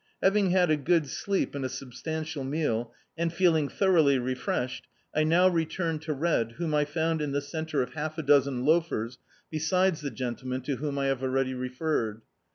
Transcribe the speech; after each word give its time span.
Having 0.23 0.49
had 0.49 0.71
a 0.71 0.77
good 0.77 1.05
sleep, 1.05 1.53
and 1.53 1.63
a 1.63 1.69
substantial 1.69 2.43
meal, 2.43 2.91
and 3.15 3.31
feeling 3.31 3.67
thorou^ly 3.69 4.19
refreshed, 4.19 4.87
I 5.13 5.23
now 5.23 5.47
returned 5.47 6.01
to 6.01 6.13
Red, 6.15 6.53
whom 6.53 6.73
I 6.73 6.85
found 6.85 7.21
in 7.21 7.33
the 7.33 7.39
centre 7.41 7.83
of 7.83 7.93
half 7.93 8.17
a 8.17 8.23
dozen 8.23 8.65
loafers, 8.65 9.19
besides 9.51 10.01
the 10.01 10.09
gendcman 10.09 10.63
to 10.63 10.77
whom 10.77 10.97
I 10.97 11.05
have 11.05 11.21
already 11.21 11.53
referred. 11.53 12.21